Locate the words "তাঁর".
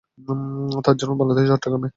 0.85-0.95